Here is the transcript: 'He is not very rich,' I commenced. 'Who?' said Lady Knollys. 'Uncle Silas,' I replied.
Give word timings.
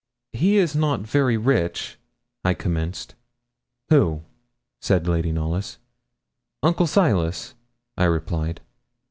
'He 0.33 0.57
is 0.57 0.75
not 0.75 1.01
very 1.01 1.37
rich,' 1.37 1.99
I 2.43 2.55
commenced. 2.55 3.13
'Who?' 3.89 4.23
said 4.79 5.07
Lady 5.07 5.31
Knollys. 5.31 5.77
'Uncle 6.63 6.87
Silas,' 6.87 7.53
I 7.95 8.05
replied. 8.05 8.61